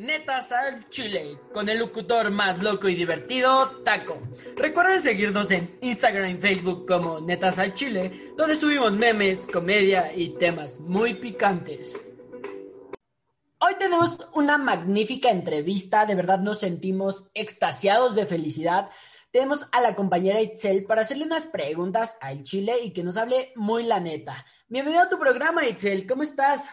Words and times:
Netas 0.00 0.50
al 0.50 0.88
Chile, 0.88 1.38
con 1.52 1.68
el 1.68 1.78
locutor 1.78 2.30
más 2.30 2.62
loco 2.62 2.88
y 2.88 2.94
divertido, 2.94 3.82
Taco. 3.84 4.18
Recuerden 4.56 5.02
seguirnos 5.02 5.50
en 5.50 5.76
Instagram 5.82 6.30
y 6.30 6.40
Facebook 6.40 6.86
como 6.88 7.20
Netas 7.20 7.58
al 7.58 7.74
Chile, 7.74 8.32
donde 8.34 8.56
subimos 8.56 8.94
memes, 8.94 9.46
comedia 9.46 10.10
y 10.14 10.30
temas 10.38 10.80
muy 10.80 11.12
picantes. 11.12 12.00
Hoy 13.58 13.74
tenemos 13.78 14.26
una 14.32 14.56
magnífica 14.56 15.28
entrevista, 15.28 16.06
de 16.06 16.14
verdad 16.14 16.38
nos 16.38 16.60
sentimos 16.60 17.28
extasiados 17.34 18.14
de 18.14 18.24
felicidad. 18.24 18.88
Tenemos 19.30 19.68
a 19.70 19.82
la 19.82 19.94
compañera 19.94 20.40
Itzel 20.40 20.84
para 20.84 21.02
hacerle 21.02 21.24
unas 21.24 21.44
preguntas 21.44 22.16
al 22.22 22.42
Chile 22.42 22.76
y 22.82 22.94
que 22.94 23.04
nos 23.04 23.18
hable 23.18 23.52
muy 23.54 23.84
la 23.84 24.00
neta. 24.00 24.46
Bienvenido 24.66 25.02
a 25.02 25.10
tu 25.10 25.18
programa, 25.18 25.66
Itzel, 25.66 26.06
¿cómo 26.06 26.22
estás? 26.22 26.70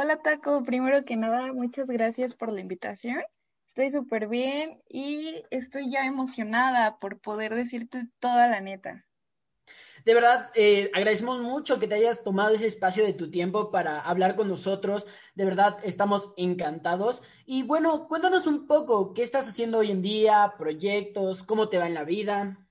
Hola 0.00 0.22
Taco, 0.22 0.62
primero 0.62 1.04
que 1.04 1.16
nada, 1.16 1.52
muchas 1.52 1.88
gracias 1.88 2.32
por 2.32 2.52
la 2.52 2.60
invitación. 2.60 3.20
Estoy 3.66 3.90
súper 3.90 4.28
bien 4.28 4.80
y 4.88 5.42
estoy 5.50 5.90
ya 5.90 6.06
emocionada 6.06 7.00
por 7.00 7.18
poder 7.18 7.52
decirte 7.52 8.04
toda 8.20 8.46
la 8.46 8.60
neta. 8.60 9.04
De 10.04 10.14
verdad, 10.14 10.52
eh, 10.54 10.88
agradecemos 10.94 11.40
mucho 11.42 11.80
que 11.80 11.88
te 11.88 11.96
hayas 11.96 12.22
tomado 12.22 12.54
ese 12.54 12.66
espacio 12.66 13.04
de 13.04 13.12
tu 13.12 13.28
tiempo 13.28 13.72
para 13.72 13.98
hablar 14.00 14.36
con 14.36 14.46
nosotros. 14.46 15.04
De 15.34 15.44
verdad, 15.44 15.78
estamos 15.82 16.32
encantados. 16.36 17.24
Y 17.44 17.64
bueno, 17.64 18.06
cuéntanos 18.06 18.46
un 18.46 18.68
poco, 18.68 19.12
¿qué 19.12 19.24
estás 19.24 19.48
haciendo 19.48 19.78
hoy 19.78 19.90
en 19.90 20.00
día? 20.00 20.54
¿Proyectos? 20.56 21.42
¿Cómo 21.42 21.68
te 21.68 21.78
va 21.78 21.88
en 21.88 21.94
la 21.94 22.04
vida? 22.04 22.64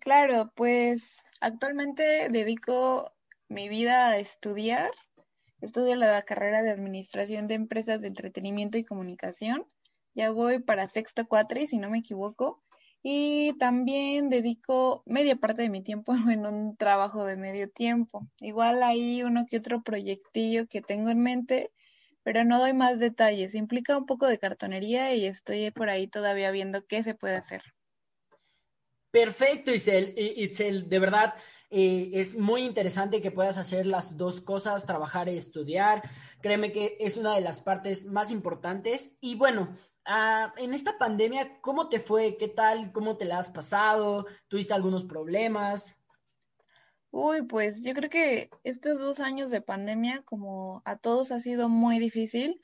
Claro, 0.00 0.50
pues 0.56 1.22
actualmente 1.40 2.26
dedico 2.30 3.12
mi 3.46 3.68
vida 3.68 4.08
a 4.08 4.18
estudiar 4.18 4.90
Estudio 5.60 5.94
la 5.94 6.22
carrera 6.22 6.62
de 6.62 6.70
Administración 6.70 7.46
de 7.46 7.54
Empresas 7.54 8.00
de 8.00 8.08
Entretenimiento 8.08 8.78
y 8.78 8.84
Comunicación. 8.84 9.66
Ya 10.14 10.30
voy 10.30 10.58
para 10.58 10.88
sexto 10.88 11.26
cuatri, 11.28 11.66
si 11.66 11.78
no 11.78 11.90
me 11.90 11.98
equivoco. 11.98 12.62
Y 13.02 13.54
también 13.58 14.30
dedico 14.30 15.02
media 15.06 15.36
parte 15.36 15.62
de 15.62 15.68
mi 15.68 15.82
tiempo 15.82 16.14
en 16.30 16.46
un 16.46 16.76
trabajo 16.76 17.26
de 17.26 17.36
medio 17.36 17.68
tiempo. 17.68 18.26
Igual 18.40 18.82
hay 18.82 19.22
uno 19.22 19.44
que 19.46 19.58
otro 19.58 19.82
proyectillo 19.82 20.66
que 20.66 20.80
tengo 20.80 21.10
en 21.10 21.20
mente, 21.20 21.70
pero 22.22 22.44
no 22.44 22.58
doy 22.58 22.72
más 22.72 22.98
detalles. 22.98 23.54
Implica 23.54 23.98
un 23.98 24.06
poco 24.06 24.26
de 24.26 24.38
cartonería 24.38 25.14
y 25.14 25.26
estoy 25.26 25.70
por 25.70 25.90
ahí 25.90 26.08
todavía 26.08 26.50
viendo 26.50 26.86
qué 26.86 27.02
se 27.02 27.14
puede 27.14 27.36
hacer. 27.36 27.62
Perfecto, 29.10 29.72
Isel. 29.72 30.14
Itzel, 30.16 30.88
de 30.88 30.98
verdad, 30.98 31.34
eh, 31.70 32.10
es 32.14 32.36
muy 32.36 32.62
interesante 32.62 33.22
que 33.22 33.30
puedas 33.30 33.56
hacer 33.56 33.86
las 33.86 34.16
dos 34.16 34.40
cosas, 34.40 34.86
trabajar 34.86 35.28
y 35.28 35.36
estudiar. 35.36 36.02
Créeme 36.42 36.72
que 36.72 36.96
es 36.98 37.16
una 37.16 37.34
de 37.34 37.40
las 37.40 37.60
partes 37.60 38.06
más 38.06 38.32
importantes. 38.32 39.16
Y 39.20 39.36
bueno, 39.36 39.76
ah, 40.04 40.52
en 40.56 40.74
esta 40.74 40.98
pandemia, 40.98 41.60
¿cómo 41.60 41.88
te 41.88 42.00
fue? 42.00 42.36
¿Qué 42.36 42.48
tal? 42.48 42.90
¿Cómo 42.92 43.16
te 43.16 43.24
la 43.24 43.38
has 43.38 43.50
pasado? 43.50 44.26
¿Tuviste 44.48 44.74
algunos 44.74 45.04
problemas? 45.04 46.00
Uy, 47.12 47.42
pues 47.42 47.84
yo 47.84 47.94
creo 47.94 48.10
que 48.10 48.50
estos 48.64 48.98
dos 48.98 49.20
años 49.20 49.50
de 49.50 49.60
pandemia, 49.60 50.22
como 50.24 50.82
a 50.84 50.96
todos, 50.96 51.30
ha 51.32 51.38
sido 51.38 51.68
muy 51.68 51.98
difícil, 51.98 52.60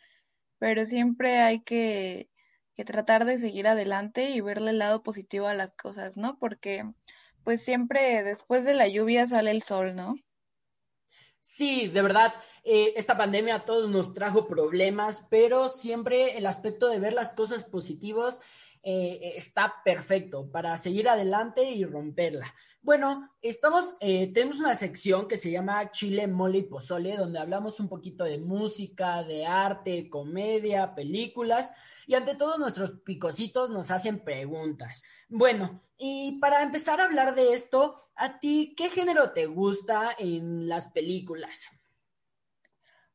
pero 0.58 0.84
siempre 0.84 1.38
hay 1.41 1.62
que, 1.62 2.28
que 2.74 2.84
tratar 2.84 3.24
de 3.24 3.38
seguir 3.38 3.68
adelante 3.68 4.30
y 4.30 4.41
verle 4.41 4.70
el 4.70 4.78
lado 4.78 5.02
positivo 5.02 5.46
a 5.46 5.54
las 5.54 5.72
cosas, 5.72 6.16
¿no? 6.16 6.38
Porque 6.38 6.84
pues 7.47 7.62
siempre 7.62 8.25
después 8.25 8.64
de 8.64 8.75
la 8.75 8.89
lluvia 8.89 9.25
sale 9.25 9.52
el 9.52 9.62
sol, 9.62 9.94
¿no? 9.94 10.16
Sí, 11.38 11.87
de 11.87 12.03
verdad, 12.03 12.34
eh, 12.65 12.94
esta 12.97 13.16
pandemia 13.16 13.54
a 13.54 13.65
todos 13.65 13.88
nos 13.88 14.15
trajo 14.15 14.48
problemas, 14.48 15.25
pero 15.31 15.69
siempre 15.69 16.37
el 16.38 16.47
aspecto 16.47 16.88
de 16.88 16.98
ver 16.98 17.12
las 17.12 17.32
cosas 17.32 17.62
positivas 17.62 18.41
eh, 18.88 19.32
está 19.36 19.82
perfecto 19.84 20.48
para 20.48 20.76
seguir 20.76 21.08
adelante 21.08 21.69
y 21.69 21.84
romperla. 21.84 22.54
Bueno, 22.82 23.36
estamos, 23.42 23.97
eh, 23.98 24.32
tenemos 24.32 24.60
una 24.60 24.76
sección 24.76 25.26
que 25.26 25.36
se 25.36 25.50
llama 25.50 25.91
Chile, 25.91 26.28
Mole 26.28 26.58
y 26.58 26.62
Pozole, 26.62 27.16
donde 27.16 27.41
hablamos 27.41 27.80
un 27.80 27.88
poquito 27.88 28.22
de 28.22 28.38
música, 28.38 29.25
de 29.25 29.44
arte, 29.44 30.08
comedia, 30.08 30.94
películas, 30.94 31.72
y 32.06 32.14
ante 32.14 32.36
todos 32.36 32.60
nuestros 32.60 32.92
picositos 33.00 33.70
nos 33.70 33.91
hacen 33.91 34.22
preguntas. 34.22 35.02
Bueno, 35.28 35.82
y 35.98 36.38
para 36.38 36.62
empezar 36.62 37.00
a 37.00 37.06
hablar 37.06 37.34
de 37.34 37.54
esto, 37.54 38.12
¿a 38.14 38.38
ti 38.38 38.72
qué 38.76 38.88
género 38.88 39.32
te 39.32 39.46
gusta 39.46 40.14
en 40.16 40.69
las 40.69 40.92
películas? 40.92 41.70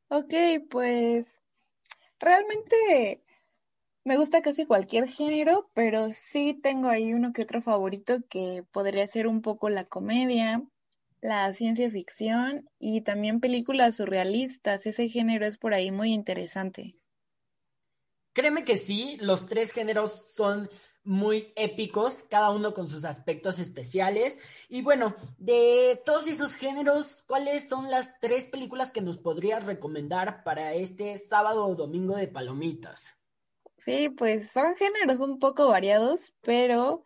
Ok, 0.09 0.33
pues 0.69 1.25
realmente 2.19 3.23
me 4.03 4.17
gusta 4.17 4.41
casi 4.41 4.66
cualquier 4.66 5.07
género, 5.07 5.69
pero 5.73 6.12
sí 6.12 6.59
tengo 6.62 6.89
ahí 6.89 7.13
uno 7.13 7.34
que 7.34 7.44
otro 7.44 7.62
favorito 7.62 8.19
que 8.29 8.63
podría 8.72 9.07
ser 9.07 9.28
un 9.28 9.41
poco 9.41 9.69
la 9.69 9.85
comedia, 9.85 10.63
la 11.22 11.53
ciencia 11.53 11.89
ficción 11.91 12.67
y 12.79 13.01
también 13.01 13.40
películas 13.40 13.97
surrealistas. 13.97 14.85
Ese 14.88 15.07
género 15.09 15.45
es 15.45 15.57
por 15.57 15.73
ahí 15.73 15.91
muy 15.91 16.13
interesante. 16.13 16.95
Créeme 18.34 18.63
que 18.63 18.78
sí, 18.78 19.17
los 19.19 19.45
tres 19.45 19.72
géneros 19.72 20.34
son 20.34 20.69
muy 21.03 21.51
épicos, 21.56 22.23
cada 22.29 22.51
uno 22.51 22.73
con 22.73 22.90
sus 22.90 23.06
aspectos 23.06 23.59
especiales. 23.59 24.40
Y 24.69 24.81
bueno, 24.81 25.16
de 25.38 26.01
todos 26.06 26.28
esos 26.28 26.56
géneros, 26.56 27.23
¿cuáles 27.28 27.67
son 27.67 27.91
las 27.91 28.19
tres 28.19 28.45
películas 28.45 28.91
que 28.91 29.01
nos 29.01 29.17
podrías 29.17 29.66
recomendar 29.66 30.44
para 30.44 30.73
este 30.73 31.17
sábado 31.17 31.66
o 31.67 31.75
domingo 31.75 32.16
de 32.16 32.28
palomitas? 32.28 33.20
Sí, 33.83 34.09
pues 34.09 34.51
son 34.51 34.75
géneros 34.75 35.21
un 35.21 35.39
poco 35.39 35.67
variados, 35.67 36.35
pero 36.41 37.03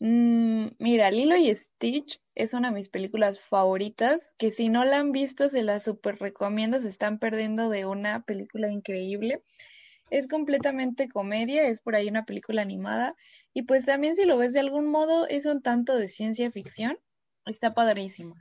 mm, 0.00 0.68
mira, 0.78 1.10
Lilo 1.10 1.36
y 1.36 1.54
Stitch 1.54 2.20
es 2.34 2.54
una 2.54 2.68
de 2.70 2.74
mis 2.76 2.88
películas 2.88 3.40
favoritas, 3.40 4.32
que 4.38 4.50
si 4.50 4.70
no 4.70 4.84
la 4.86 5.00
han 5.00 5.12
visto 5.12 5.50
se 5.50 5.62
la 5.62 5.80
super 5.80 6.18
recomiendo, 6.18 6.80
se 6.80 6.88
están 6.88 7.18
perdiendo 7.18 7.68
de 7.68 7.84
una 7.86 8.22
película 8.22 8.70
increíble. 8.70 9.42
Es 10.10 10.28
completamente 10.28 11.10
comedia, 11.10 11.68
es 11.68 11.82
por 11.82 11.94
ahí 11.96 12.08
una 12.08 12.24
película 12.24 12.62
animada, 12.62 13.14
y 13.54 13.62
pues 13.62 13.86
también 13.86 14.14
si 14.14 14.24
lo 14.24 14.38
ves 14.38 14.54
de 14.54 14.60
algún 14.60 14.86
modo 14.86 15.26
es 15.28 15.46
un 15.46 15.62
tanto 15.62 15.96
de 15.96 16.08
ciencia 16.08 16.50
ficción, 16.50 16.98
está 17.46 17.72
padrísimo. 17.72 18.34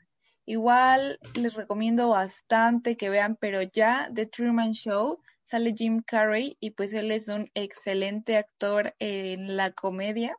Igual 0.49 1.19
les 1.35 1.55
recomiendo 1.55 2.07
bastante 2.07 2.95
que 2.95 3.09
vean, 3.09 3.35
pero 3.35 3.61
ya 3.61 4.09
The 4.13 4.27
Truman 4.27 4.71
Show 4.71 5.19
sale 5.43 5.73
Jim 5.75 6.01
Carrey 6.01 6.55
y 6.61 6.71
pues 6.71 6.93
él 6.93 7.11
es 7.11 7.27
un 7.27 7.51
excelente 7.53 8.37
actor 8.37 8.95
en 8.99 9.57
la 9.57 9.73
comedia. 9.73 10.37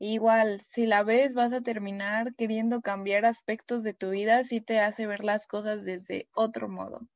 Igual, 0.00 0.60
si 0.62 0.86
la 0.86 1.04
ves, 1.04 1.32
vas 1.32 1.52
a 1.52 1.60
terminar 1.60 2.34
queriendo 2.34 2.80
cambiar 2.80 3.24
aspectos 3.24 3.84
de 3.84 3.94
tu 3.94 4.10
vida 4.10 4.42
si 4.42 4.60
te 4.60 4.80
hace 4.80 5.06
ver 5.06 5.22
las 5.22 5.46
cosas 5.46 5.84
desde 5.84 6.28
otro 6.34 6.68
modo. 6.68 7.06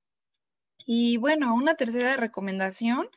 Y 0.87 1.17
bueno, 1.17 1.53
una 1.53 1.75
tercera 1.75 2.17
recomendación, 2.17 3.09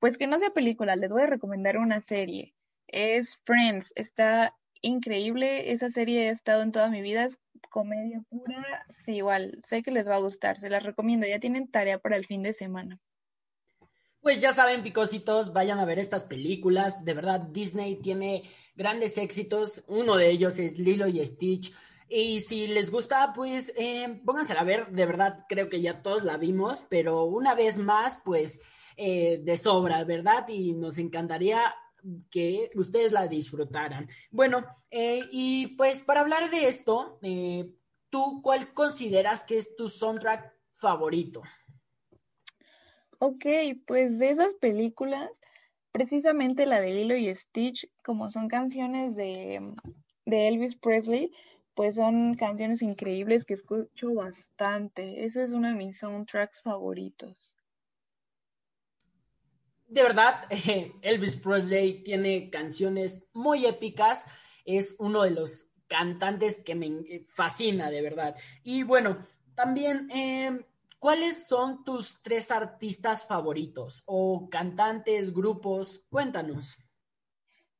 pues 0.00 0.18
que 0.18 0.26
no 0.26 0.40
sea 0.40 0.50
película, 0.50 0.96
les 0.96 1.12
voy 1.12 1.22
a 1.22 1.26
recomendar 1.26 1.78
una 1.78 2.00
serie. 2.00 2.54
Es 2.88 3.38
Friends, 3.44 3.92
está 3.94 4.52
increíble, 4.82 5.70
esa 5.70 5.90
serie 5.90 6.28
ha 6.28 6.32
estado 6.32 6.62
en 6.64 6.72
toda 6.72 6.90
mi 6.90 7.02
vida, 7.02 7.28
comedia 7.68 8.22
pura, 8.28 8.86
sí, 9.04 9.16
igual, 9.16 9.60
sé 9.64 9.82
que 9.82 9.90
les 9.90 10.08
va 10.08 10.16
a 10.16 10.20
gustar, 10.20 10.58
se 10.58 10.70
las 10.70 10.82
recomiendo, 10.82 11.26
ya 11.26 11.40
tienen 11.40 11.70
tarea 11.70 11.98
para 11.98 12.16
el 12.16 12.26
fin 12.26 12.42
de 12.42 12.52
semana. 12.52 12.98
Pues 14.26 14.40
ya 14.40 14.52
saben, 14.52 14.82
picositos, 14.82 15.52
vayan 15.52 15.78
a 15.78 15.84
ver 15.84 16.00
estas 16.00 16.24
películas. 16.24 17.04
De 17.04 17.14
verdad, 17.14 17.42
Disney 17.42 18.00
tiene 18.00 18.42
grandes 18.74 19.18
éxitos. 19.18 19.84
Uno 19.86 20.16
de 20.16 20.30
ellos 20.30 20.58
es 20.58 20.80
Lilo 20.80 21.06
y 21.06 21.24
Stitch. 21.24 21.72
Y 22.08 22.40
si 22.40 22.66
les 22.66 22.90
gusta, 22.90 23.32
pues 23.32 23.72
eh, 23.76 24.20
a 24.58 24.64
ver. 24.64 24.88
De 24.90 25.06
verdad, 25.06 25.44
creo 25.48 25.68
que 25.68 25.80
ya 25.80 26.02
todos 26.02 26.24
la 26.24 26.38
vimos, 26.38 26.86
pero 26.88 27.24
una 27.24 27.54
vez 27.54 27.78
más, 27.78 28.20
pues 28.24 28.60
eh, 28.96 29.40
de 29.44 29.56
sobra, 29.56 30.02
¿verdad? 30.02 30.48
Y 30.48 30.72
nos 30.72 30.98
encantaría 30.98 31.72
que 32.30 32.70
ustedes 32.74 33.12
la 33.12 33.28
disfrutaran. 33.28 34.08
Bueno, 34.30 34.64
eh, 34.90 35.22
y 35.30 35.68
pues 35.76 36.00
para 36.00 36.20
hablar 36.20 36.50
de 36.50 36.68
esto, 36.68 37.18
eh, 37.22 37.72
¿tú 38.10 38.40
cuál 38.42 38.72
consideras 38.72 39.42
que 39.42 39.58
es 39.58 39.76
tu 39.76 39.88
soundtrack 39.88 40.54
favorito? 40.74 41.42
Ok, 43.18 43.46
pues 43.86 44.18
de 44.18 44.30
esas 44.30 44.54
películas, 44.54 45.40
precisamente 45.90 46.66
la 46.66 46.80
de 46.80 46.92
Lilo 46.92 47.16
y 47.16 47.34
Stitch, 47.34 47.88
como 48.04 48.30
son 48.30 48.48
canciones 48.48 49.16
de, 49.16 49.74
Elvis 50.26 50.76
Presley, 50.76 51.32
pues 51.74 51.94
son 51.94 52.34
canciones 52.34 52.82
increíbles 52.82 53.44
que 53.44 53.54
escucho 53.54 54.14
bastante. 54.14 55.24
Ese 55.24 55.42
es 55.44 55.52
uno 55.52 55.68
de 55.68 55.74
mis 55.74 55.98
soundtracks 55.98 56.60
favoritos. 56.60 57.55
De 59.86 60.02
verdad, 60.02 60.46
Elvis 61.02 61.36
Presley 61.36 62.02
tiene 62.02 62.50
canciones 62.50 63.24
muy 63.32 63.66
épicas. 63.66 64.24
Es 64.64 64.96
uno 64.98 65.22
de 65.22 65.30
los 65.30 65.66
cantantes 65.86 66.62
que 66.64 66.74
me 66.74 67.24
fascina, 67.28 67.90
de 67.90 68.02
verdad. 68.02 68.36
Y 68.64 68.82
bueno, 68.82 69.26
también, 69.54 70.10
eh, 70.10 70.66
¿Cuáles 70.98 71.46
son 71.46 71.84
tus 71.84 72.20
tres 72.22 72.50
artistas 72.50 73.26
favoritos 73.26 74.02
o 74.06 74.48
cantantes, 74.50 75.32
grupos? 75.32 76.04
Cuéntanos. 76.08 76.76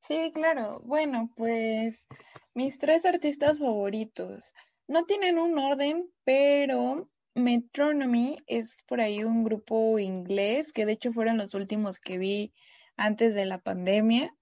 Sí, 0.06 0.30
claro. 0.34 0.80
Bueno, 0.84 1.32
pues 1.34 2.06
mis 2.54 2.78
tres 2.78 3.04
artistas 3.06 3.58
favoritos 3.58 4.54
no 4.86 5.06
tienen 5.06 5.38
un 5.38 5.58
orden, 5.58 6.08
pero 6.24 7.10
Metronomy 7.36 8.38
es 8.46 8.82
por 8.88 9.02
ahí 9.02 9.22
un 9.22 9.44
grupo 9.44 9.98
inglés 9.98 10.72
que 10.72 10.86
de 10.86 10.92
hecho 10.92 11.12
fueron 11.12 11.36
los 11.36 11.52
últimos 11.52 12.00
que 12.00 12.16
vi 12.16 12.54
antes 12.96 13.34
de 13.34 13.44
la 13.44 13.58
pandemia. 13.58 14.34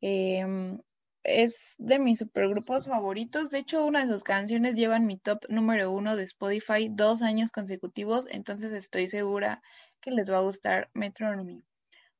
Em, 0.00 0.80
es 1.24 1.74
de 1.76 1.98
mis 1.98 2.20
supergrupos 2.20 2.86
favoritos. 2.86 3.50
De 3.50 3.58
hecho, 3.58 3.84
una 3.84 4.06
de 4.06 4.12
sus 4.12 4.22
canciones 4.22 4.76
lleva 4.76 4.98
mi 4.98 5.18
top 5.18 5.44
número 5.50 5.92
uno 5.92 6.16
de 6.16 6.22
Spotify 6.22 6.88
dos 6.90 7.20
años 7.20 7.52
consecutivos, 7.52 8.24
entonces 8.30 8.72
estoy 8.72 9.08
segura 9.08 9.60
que 10.00 10.10
les 10.10 10.30
va 10.30 10.38
a 10.38 10.42
gustar 10.42 10.90
Metronomy. 10.94 11.62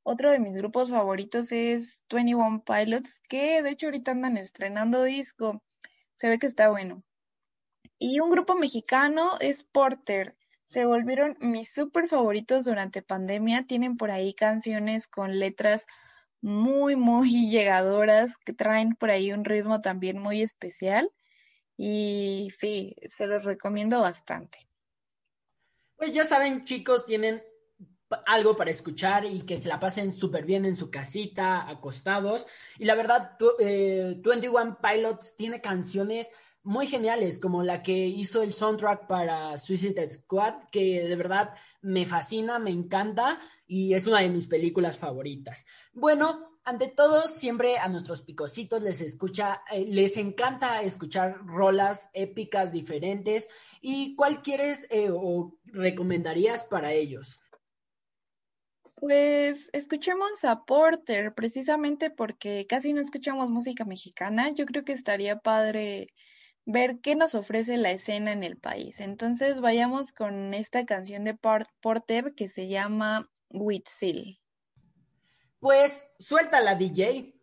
Otro 0.02 0.30
de 0.30 0.40
mis 0.40 0.52
grupos 0.52 0.90
favoritos 0.90 1.52
es 1.52 2.04
21 2.10 2.64
Pilots, 2.64 3.20
que 3.30 3.62
de 3.62 3.70
hecho 3.70 3.86
ahorita 3.86 4.10
andan 4.10 4.36
estrenando 4.36 5.04
disco. 5.04 5.62
Se 6.16 6.28
ve 6.28 6.38
que 6.38 6.46
está 6.46 6.68
bueno. 6.68 7.02
Y 7.98 8.20
un 8.20 8.30
grupo 8.30 8.54
mexicano 8.54 9.32
es 9.40 9.64
Porter. 9.64 10.36
Se 10.68 10.84
volvieron 10.84 11.36
mis 11.40 11.72
super 11.72 12.08
favoritos 12.08 12.64
durante 12.64 13.02
pandemia. 13.02 13.66
Tienen 13.66 13.96
por 13.96 14.10
ahí 14.10 14.34
canciones 14.34 15.08
con 15.08 15.38
letras 15.38 15.86
muy, 16.40 16.94
muy 16.96 17.30
llegadoras, 17.50 18.36
que 18.44 18.52
traen 18.52 18.94
por 18.94 19.10
ahí 19.10 19.32
un 19.32 19.44
ritmo 19.44 19.80
también 19.80 20.18
muy 20.18 20.42
especial. 20.42 21.10
Y 21.76 22.52
sí, 22.56 22.96
se 23.16 23.26
los 23.26 23.44
recomiendo 23.44 24.00
bastante. 24.00 24.68
Pues 25.96 26.12
ya 26.12 26.24
saben, 26.24 26.64
chicos, 26.64 27.06
tienen 27.06 27.42
algo 28.26 28.56
para 28.56 28.70
escuchar 28.70 29.24
y 29.24 29.42
que 29.42 29.58
se 29.58 29.68
la 29.68 29.80
pasen 29.80 30.12
súper 30.12 30.44
bien 30.44 30.64
en 30.64 30.76
su 30.76 30.90
casita, 30.90 31.68
acostados. 31.68 32.46
Y 32.78 32.84
la 32.84 32.94
verdad, 32.94 33.36
21 33.38 34.70
eh, 34.70 34.76
Pilots 34.80 35.36
tiene 35.36 35.60
canciones 35.60 36.30
muy 36.62 36.86
geniales, 36.86 37.38
como 37.38 37.62
la 37.62 37.82
que 37.82 38.06
hizo 38.06 38.42
el 38.42 38.52
soundtrack 38.52 39.06
para 39.06 39.56
Suicide 39.58 40.10
Squad, 40.10 40.54
que 40.70 41.02
de 41.02 41.16
verdad 41.16 41.54
me 41.80 42.04
fascina, 42.04 42.58
me 42.58 42.70
encanta 42.70 43.38
y 43.66 43.94
es 43.94 44.06
una 44.06 44.20
de 44.20 44.28
mis 44.28 44.46
películas 44.46 44.98
favoritas. 44.98 45.66
Bueno, 45.92 46.58
ante 46.64 46.88
todo, 46.88 47.28
siempre 47.28 47.78
a 47.78 47.88
nuestros 47.88 48.20
picositos 48.20 48.82
les 48.82 49.00
escucha, 49.00 49.62
eh, 49.70 49.86
les 49.88 50.18
encanta 50.18 50.82
escuchar 50.82 51.38
rolas 51.46 52.10
épicas 52.12 52.72
diferentes. 52.72 53.48
¿Y 53.80 54.14
cuál 54.16 54.42
quieres 54.42 54.86
eh, 54.90 55.08
o 55.10 55.56
recomendarías 55.64 56.64
para 56.64 56.92
ellos? 56.92 57.40
Pues 58.96 59.70
escuchemos 59.72 60.30
a 60.42 60.64
Porter, 60.64 61.32
precisamente 61.32 62.10
porque 62.10 62.66
casi 62.66 62.92
no 62.92 63.00
escuchamos 63.00 63.48
música 63.48 63.84
mexicana. 63.84 64.50
Yo 64.50 64.66
creo 64.66 64.84
que 64.84 64.92
estaría 64.92 65.38
padre 65.38 66.12
ver 66.68 67.00
qué 67.00 67.16
nos 67.16 67.34
ofrece 67.34 67.78
la 67.78 67.90
escena 67.90 68.30
en 68.30 68.44
el 68.44 68.58
país. 68.58 69.00
Entonces 69.00 69.62
vayamos 69.62 70.12
con 70.12 70.52
esta 70.52 70.84
canción 70.84 71.24
de 71.24 71.34
Porter 71.34 72.34
que 72.34 72.50
se 72.50 72.68
llama 72.68 73.30
Whitsil. 73.48 74.38
Pues 75.60 76.08
suelta 76.18 76.60
la 76.60 76.74
DJ. 76.74 77.37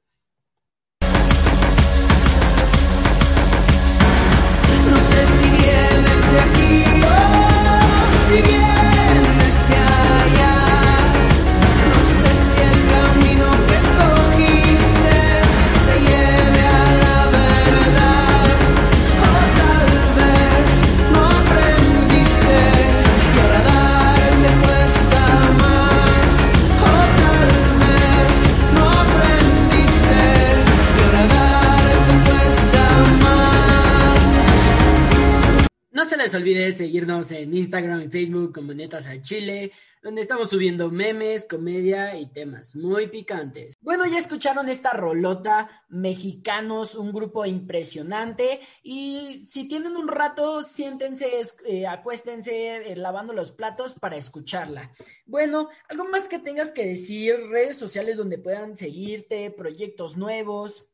Les 36.26 36.34
olvide 36.34 36.72
seguirnos 36.72 37.30
en 37.30 37.56
Instagram 37.56 38.02
y 38.02 38.10
Facebook 38.10 38.52
como 38.52 38.74
Netas 38.74 39.06
al 39.06 39.22
Chile, 39.22 39.72
donde 40.02 40.22
estamos 40.22 40.50
subiendo 40.50 40.90
memes, 40.90 41.46
comedia 41.46 42.18
y 42.18 42.32
temas 42.32 42.76
muy 42.76 43.06
picantes. 43.10 43.78
Bueno, 43.80 44.08
ya 44.08 44.18
escucharon 44.18 44.68
esta 44.68 44.94
rolota, 44.94 45.86
mexicanos, 45.88 46.96
un 46.96 47.14
grupo 47.14 47.46
impresionante. 47.46 48.60
Y 48.82 49.46
si 49.46 49.68
tienen 49.68 49.96
un 49.96 50.08
rato, 50.08 50.64
siéntense, 50.64 51.28
eh, 51.64 51.86
acuéstense 51.86 52.92
eh, 52.92 52.96
lavando 52.96 53.32
los 53.32 53.52
platos 53.52 53.94
para 53.94 54.18
escucharla. 54.18 54.96
Bueno, 55.28 55.70
algo 55.90 56.06
más 56.06 56.28
que 56.28 56.40
tengas 56.40 56.72
que 56.72 56.88
decir, 56.88 57.36
redes 57.52 57.78
sociales 57.78 58.18
donde 58.18 58.40
puedan 58.40 58.76
seguirte, 58.76 59.52
proyectos 59.52 60.18
nuevos. 60.18 60.88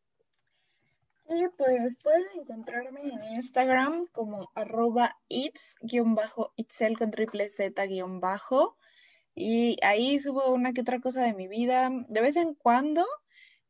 Y 1.33 1.47
pues 1.57 1.95
pueden 2.03 2.25
encontrarme 2.41 3.03
en 3.03 3.23
Instagram 3.35 4.07
como 4.11 4.51
arroba 4.53 5.17
its-itzel 5.29 6.97
con 6.97 7.11
triple 7.11 7.49
z 7.49 7.85
guion 7.85 8.19
bajo. 8.19 8.75
Y 9.33 9.77
ahí 9.81 10.19
subo 10.19 10.51
una 10.51 10.73
que 10.73 10.81
otra 10.81 10.99
cosa 10.99 11.21
de 11.21 11.33
mi 11.33 11.47
vida 11.47 11.89
de 12.09 12.21
vez 12.21 12.35
en 12.35 12.53
cuando. 12.53 13.05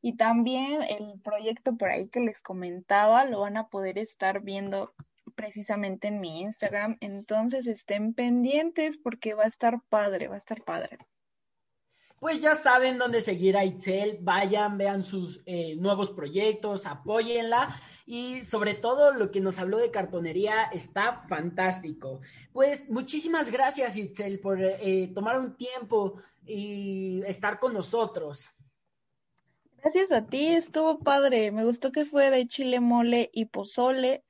Y 0.02 0.18
también 0.18 0.82
el 0.82 1.22
proyecto 1.22 1.78
por 1.78 1.90
ahí 1.90 2.10
que 2.10 2.22
les 2.22 2.42
comentaba 2.42 3.26
lo 3.26 3.42
van 3.42 3.58
a 3.58 3.68
poder 3.68 4.00
estar 4.00 4.42
viendo 4.42 4.96
precisamente 5.36 6.08
en 6.08 6.20
mi 6.20 6.42
Instagram. 6.42 6.98
Entonces 7.00 7.68
estén 7.68 8.16
pendientes 8.16 8.98
porque 8.98 9.36
va 9.36 9.44
a 9.44 9.48
estar 9.48 9.82
padre, 9.88 10.30
va 10.30 10.34
a 10.34 10.40
estar 10.40 10.64
padre. 10.64 10.98
Pues 12.22 12.40
ya 12.40 12.54
saben 12.54 13.00
dónde 13.00 13.20
seguir 13.20 13.58
a 13.58 13.66
Itzel, 13.66 14.20
vayan, 14.22 14.78
vean 14.78 15.04
sus 15.04 15.42
eh, 15.48 15.76
nuevos 15.78 16.12
proyectos, 16.12 16.86
apóyenla 16.86 17.76
y 18.06 18.44
sobre 18.44 18.76
todo 18.76 19.12
lo 19.12 19.32
que 19.32 19.40
nos 19.40 19.58
habló 19.58 19.80
de 19.80 19.90
cartonería 19.90 20.66
está 20.66 21.26
fantástico. 21.28 22.22
Pues 22.54 22.88
muchísimas 22.92 23.52
gracias 23.52 23.98
Itzel 23.98 24.40
por 24.40 24.62
eh, 24.62 25.10
tomar 25.16 25.40
un 25.40 25.58
tiempo 25.58 26.22
y 26.46 27.24
estar 27.26 27.60
con 27.60 27.74
nosotros. 27.74 28.52
Gracias 29.78 30.12
a 30.12 30.28
ti, 30.28 30.46
estuvo 30.46 31.00
padre. 31.00 31.52
Me 31.52 31.66
gustó 31.66 31.92
que 31.92 32.06
fue 32.06 32.30
de 32.30 32.46
chile 32.46 32.82
mole 32.82 33.32
y 33.34 33.46
pozole. 33.46 34.24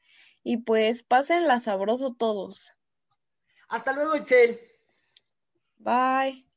Y 0.44 0.60
pues 0.60 1.04
pásenla 1.04 1.60
sabroso 1.60 2.14
todos. 2.14 2.72
Hasta 3.68 3.92
luego, 3.92 4.16
Itzel. 4.16 4.62
Bye. 5.78 6.51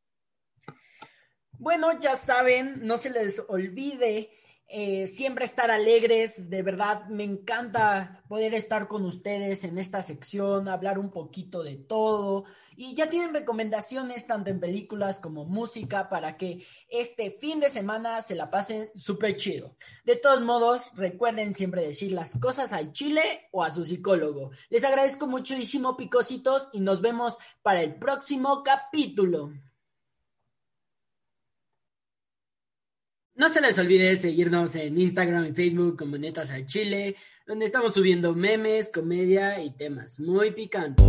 Bueno, 1.59 1.99
ya 2.01 2.17
saben, 2.17 2.81
no 2.83 2.99
se 2.99 3.11
les 3.11 3.43
olvide 3.49 4.31
eh, 4.67 5.07
siempre 5.07 5.45
estar 5.45 5.71
alegres. 5.71 6.51
De 6.51 6.63
verdad, 6.63 7.07
me 7.07 7.23
encanta 7.23 8.25
poder 8.29 8.55
estar 8.55 8.89
con 8.89 9.05
ustedes 9.05 9.63
en 9.63 9.79
esta 9.79 10.03
sección, 10.03 10.69
hablar 10.69 10.99
un 10.99 11.11
poquito 11.11 11.63
de 11.63 11.77
todo. 11.77 12.45
Y 12.75 12.95
ya 12.95 13.09
tienen 13.09 13.35
recomendaciones 13.35 14.27
tanto 14.27 14.51
en 14.51 14.59
películas 14.59 15.21
como 15.21 15.45
música 15.45 16.09
para 16.09 16.37
que 16.37 16.67
este 16.89 17.31
fin 17.31 17.61
de 17.61 17.71
semana 17.71 18.21
se 18.23 18.35
la 18.35 18.51
pasen 18.51 18.91
súper 18.97 19.37
chido. 19.37 19.77
De 20.05 20.17
todos 20.17 20.41
modos, 20.41 20.91
recuerden 20.95 21.55
siempre 21.55 21.87
decir 21.87 22.11
las 22.13 22.37
cosas 22.39 22.73
al 22.73 22.91
chile 22.93 23.49
o 23.53 23.63
a 23.63 23.71
su 23.71 23.85
psicólogo. 23.85 24.51
Les 24.71 24.85
agradezco 24.85 25.27
muchísimo, 25.27 25.97
picositos, 25.97 26.69
y 26.73 26.81
nos 26.81 27.01
vemos 27.01 27.37
para 27.63 27.83
el 27.83 27.95
próximo 27.95 28.63
capítulo. 28.65 29.53
No 33.45 33.51
se 33.51 33.61
les 33.61 33.77
olvide 33.79 34.17
seguirnos 34.17 34.75
en 34.75 34.99
Instagram 34.99 35.45
y 35.45 35.53
Facebook 35.53 35.99
como 35.99 36.17
Netas 36.17 36.51
al 36.51 36.65
Chile, 36.65 37.15
donde 37.47 37.67
estamos 37.67 37.93
subiendo 37.93 38.35
memes, 38.35 38.89
comedia 38.89 39.63
y 39.63 39.71
temas 39.77 40.19
muy 40.19 40.53
picantes. 40.53 41.05